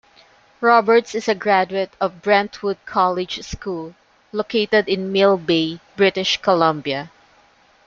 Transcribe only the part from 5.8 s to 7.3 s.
British Columbia.